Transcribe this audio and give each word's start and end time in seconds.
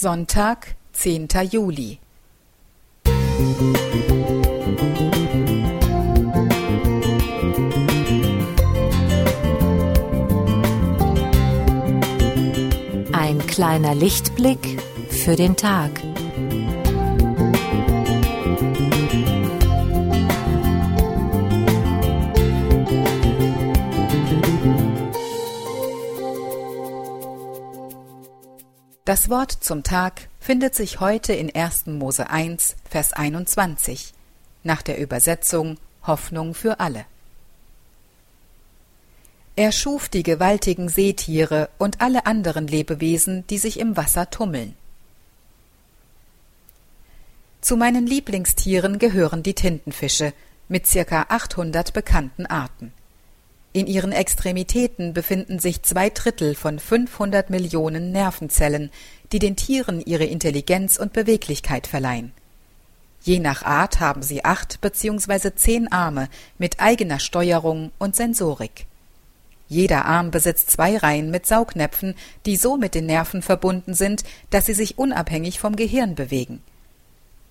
Sonntag, 0.00 0.76
10. 0.94 1.28
Juli. 1.50 1.98
Ein 13.12 13.46
kleiner 13.46 13.94
Lichtblick 13.94 14.80
für 15.10 15.36
den 15.36 15.54
Tag. 15.54 15.90
Das 29.06 29.30
Wort 29.30 29.50
zum 29.50 29.82
Tag 29.82 30.28
findet 30.40 30.74
sich 30.74 31.00
heute 31.00 31.32
in 31.32 31.54
1. 31.54 31.86
Mose 31.86 32.28
1, 32.28 32.76
Vers 32.88 33.14
21, 33.14 34.12
nach 34.62 34.82
der 34.82 34.98
Übersetzung 34.98 35.78
Hoffnung 36.06 36.52
für 36.54 36.80
alle. 36.80 37.06
Er 39.56 39.72
schuf 39.72 40.10
die 40.10 40.22
gewaltigen 40.22 40.90
Seetiere 40.90 41.70
und 41.78 42.02
alle 42.02 42.26
anderen 42.26 42.66
Lebewesen, 42.66 43.46
die 43.48 43.58
sich 43.58 43.80
im 43.80 43.96
Wasser 43.96 44.28
tummeln. 44.28 44.76
Zu 47.62 47.78
meinen 47.78 48.06
Lieblingstieren 48.06 48.98
gehören 48.98 49.42
die 49.42 49.54
Tintenfische 49.54 50.34
mit 50.68 50.86
circa 50.86 51.26
800 51.28 51.94
bekannten 51.94 52.44
Arten. 52.44 52.92
In 53.72 53.86
ihren 53.86 54.10
Extremitäten 54.10 55.12
befinden 55.12 55.60
sich 55.60 55.82
zwei 55.82 56.10
Drittel 56.10 56.56
von 56.56 56.80
500 56.80 57.50
Millionen 57.50 58.10
Nervenzellen, 58.10 58.90
die 59.30 59.38
den 59.38 59.54
Tieren 59.54 60.00
ihre 60.00 60.24
Intelligenz 60.24 60.96
und 60.96 61.12
Beweglichkeit 61.12 61.86
verleihen. 61.86 62.32
Je 63.22 63.38
nach 63.38 63.62
Art 63.62 64.00
haben 64.00 64.22
sie 64.22 64.44
acht 64.44 64.80
bzw. 64.80 65.54
zehn 65.54 65.92
Arme 65.92 66.28
mit 66.58 66.80
eigener 66.80 67.20
Steuerung 67.20 67.92
und 67.98 68.16
Sensorik. 68.16 68.86
Jeder 69.68 70.04
Arm 70.04 70.32
besitzt 70.32 70.72
zwei 70.72 70.96
Reihen 70.96 71.30
mit 71.30 71.46
Saugnäpfen, 71.46 72.16
die 72.46 72.56
so 72.56 72.76
mit 72.76 72.96
den 72.96 73.06
Nerven 73.06 73.40
verbunden 73.40 73.94
sind, 73.94 74.24
dass 74.50 74.66
sie 74.66 74.74
sich 74.74 74.98
unabhängig 74.98 75.60
vom 75.60 75.76
Gehirn 75.76 76.16
bewegen. 76.16 76.60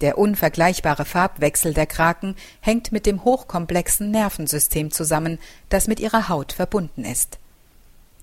Der 0.00 0.18
unvergleichbare 0.18 1.04
Farbwechsel 1.04 1.74
der 1.74 1.86
Kraken 1.86 2.36
hängt 2.60 2.92
mit 2.92 3.04
dem 3.06 3.24
hochkomplexen 3.24 4.10
Nervensystem 4.10 4.90
zusammen, 4.90 5.38
das 5.68 5.88
mit 5.88 5.98
ihrer 5.98 6.28
Haut 6.28 6.52
verbunden 6.52 7.04
ist. 7.04 7.38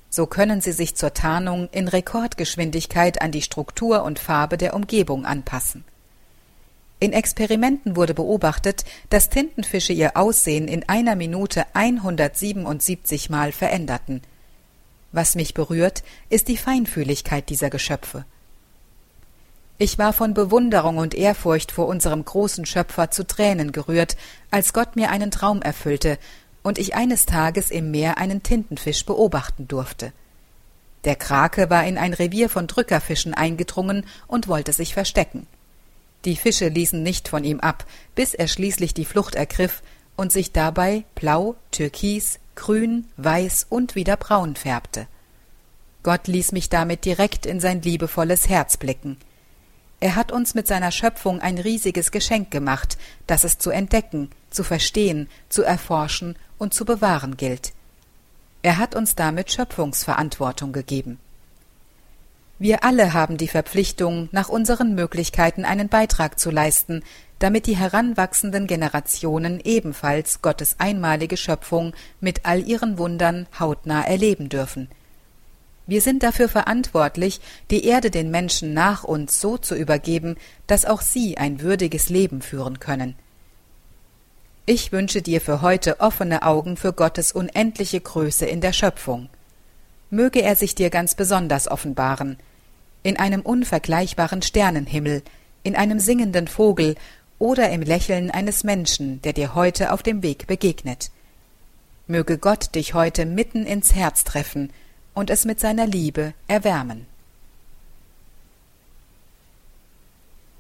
So 0.09 0.25
können 0.25 0.61
sie 0.61 0.71
sich 0.71 0.95
zur 0.95 1.13
Tarnung 1.13 1.67
in 1.73 1.89
Rekordgeschwindigkeit 1.89 3.21
an 3.21 3.31
die 3.31 3.41
Struktur 3.41 4.03
und 4.03 4.19
Farbe 4.19 4.57
der 4.57 4.73
Umgebung 4.73 5.25
anpassen. 5.25 5.83
In 7.01 7.11
Experimenten 7.11 7.97
wurde 7.97 8.13
beobachtet, 8.13 8.85
dass 9.09 9.29
Tintenfische 9.29 9.91
ihr 9.91 10.15
Aussehen 10.15 10.69
in 10.69 10.87
einer 10.87 11.17
Minute 11.17 11.65
177 11.73 13.29
Mal 13.29 13.51
veränderten. 13.51 14.21
Was 15.11 15.35
mich 15.35 15.53
berührt, 15.53 16.03
ist 16.29 16.47
die 16.47 16.57
Feinfühligkeit 16.57 17.49
dieser 17.49 17.69
Geschöpfe. 17.69 18.25
Ich 19.77 19.97
war 19.97 20.13
von 20.13 20.33
Bewunderung 20.33 20.97
und 20.97 21.13
Ehrfurcht 21.13 21.71
vor 21.71 21.87
unserem 21.87 22.23
großen 22.23 22.65
Schöpfer 22.65 23.11
zu 23.11 23.27
Tränen 23.27 23.73
gerührt, 23.73 24.15
als 24.49 24.71
Gott 24.71 24.95
mir 24.95 25.09
einen 25.09 25.31
Traum 25.31 25.61
erfüllte 25.61 26.17
und 26.63 26.79
ich 26.79 26.95
eines 26.95 27.25
Tages 27.25 27.71
im 27.71 27.91
Meer 27.91 28.17
einen 28.17 28.41
Tintenfisch 28.41 29.05
beobachten 29.05 29.67
durfte. 29.67 30.13
Der 31.03 31.17
Krake 31.17 31.69
war 31.69 31.85
in 31.85 31.97
ein 31.97 32.13
Revier 32.13 32.49
von 32.49 32.67
Drückerfischen 32.67 33.33
eingedrungen 33.33 34.05
und 34.27 34.47
wollte 34.47 34.71
sich 34.71 34.93
verstecken. 34.93 35.45
Die 36.23 36.37
Fische 36.37 36.69
ließen 36.69 37.03
nicht 37.03 37.27
von 37.27 37.43
ihm 37.43 37.59
ab, 37.59 37.85
bis 38.15 38.33
er 38.33 38.47
schließlich 38.47 38.93
die 38.93 39.05
Flucht 39.05 39.35
ergriff 39.35 39.83
und 40.15 40.31
sich 40.31 40.53
dabei 40.53 41.03
blau, 41.15 41.55
türkis, 41.71 42.39
grün, 42.55 43.05
weiß 43.17 43.67
und 43.69 43.95
wieder 43.95 44.15
braun 44.15 44.55
färbte. 44.55 45.07
Gott 46.01 46.27
ließ 46.27 46.53
mich 46.53 46.69
damit 46.69 47.03
direkt 47.03 47.45
in 47.45 47.59
sein 47.59 47.81
liebevolles 47.81 48.47
Herz 48.47 48.77
blicken. 48.77 49.17
Er 49.99 50.15
hat 50.15 50.31
uns 50.31 50.55
mit 50.55 50.67
seiner 50.67 50.91
Schöpfung 50.91 51.39
ein 51.41 51.57
riesiges 51.57 52.11
Geschenk 52.11 52.51
gemacht, 52.51 52.97
das 53.27 53.43
es 53.43 53.57
zu 53.57 53.69
entdecken, 53.69 54.29
zu 54.49 54.63
verstehen, 54.63 55.29
zu 55.49 55.63
erforschen 55.63 56.35
und 56.57 56.73
zu 56.73 56.85
bewahren 56.85 57.37
gilt. 57.37 57.73
Er 58.61 58.77
hat 58.77 58.95
uns 58.95 59.15
damit 59.15 59.51
Schöpfungsverantwortung 59.51 60.73
gegeben. 60.73 61.19
Wir 62.57 62.83
alle 62.83 63.13
haben 63.13 63.37
die 63.37 63.49
Verpflichtung, 63.49 64.29
nach 64.31 64.47
unseren 64.47 64.95
Möglichkeiten 64.95 65.65
einen 65.65 65.89
Beitrag 65.89 66.39
zu 66.39 66.51
leisten, 66.51 67.03
damit 67.39 67.67
die 67.67 67.75
heranwachsenden 67.75 68.65
Generationen 68.65 69.59
ebenfalls 69.59 70.41
Gottes 70.41 70.75
einmalige 70.79 71.35
Schöpfung 71.35 71.93
mit 72.21 72.45
all 72.45 72.65
ihren 72.65 72.97
Wundern 72.97 73.47
hautnah 73.59 74.03
erleben 74.03 74.49
dürfen– 74.49 74.89
wir 75.87 76.01
sind 76.01 76.23
dafür 76.23 76.49
verantwortlich, 76.49 77.41
die 77.69 77.85
Erde 77.85 78.09
den 78.09 78.31
Menschen 78.31 78.73
nach 78.73 79.03
uns 79.03 79.39
so 79.39 79.57
zu 79.57 79.75
übergeben, 79.75 80.35
dass 80.67 80.85
auch 80.85 81.01
sie 81.01 81.37
ein 81.37 81.61
würdiges 81.61 82.09
Leben 82.09 82.41
führen 82.41 82.79
können. 82.79 83.15
Ich 84.65 84.91
wünsche 84.91 85.21
dir 85.21 85.41
für 85.41 85.61
heute 85.61 85.99
offene 85.99 86.41
Augen 86.41 86.75
für 86.75 86.91
Gottes 86.91 87.31
unendliche 87.31 88.01
Größe 88.01 88.47
in 88.47 88.61
der 88.61 88.73
Schöpfung. 88.73 89.29
Möge 90.09 90.41
er 90.41 90.55
sich 90.55 90.73
dir 90.73 90.89
ganz 90.89 91.13
besonders 91.13 91.67
offenbaren, 91.67 92.37
in 93.03 93.17
einem 93.17 93.41
unvergleichbaren 93.41 94.41
Sternenhimmel, 94.41 95.21
in 95.61 95.75
einem 95.75 95.99
singenden 95.99 96.47
Vogel 96.47 96.95
oder 97.37 97.69
im 97.69 97.83
Lächeln 97.83 98.31
eines 98.31 98.63
Menschen, 98.63 99.21
der 99.21 99.33
dir 99.33 99.53
heute 99.53 99.91
auf 99.91 100.01
dem 100.01 100.23
Weg 100.23 100.47
begegnet. 100.47 101.11
Möge 102.07 102.39
Gott 102.39 102.73
dich 102.73 102.95
heute 102.95 103.27
mitten 103.27 103.67
ins 103.67 103.93
Herz 103.93 104.23
treffen 104.23 104.71
und 105.15 105.31
es 105.31 105.45
mit 105.45 105.59
seiner 105.59 105.87
Liebe 105.87 106.33
erwärmen. 106.47 107.07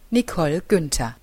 Nicole 0.09 0.61
Günther 0.61 1.15